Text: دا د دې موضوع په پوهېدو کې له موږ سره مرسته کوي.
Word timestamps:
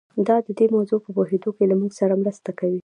دا 0.27 0.35
د 0.45 0.47
دې 0.57 0.65
موضوع 0.75 0.99
په 1.05 1.09
پوهېدو 1.15 1.49
کې 1.55 1.63
له 1.71 1.75
موږ 1.79 1.91
سره 1.99 2.19
مرسته 2.21 2.49
کوي. 2.59 2.79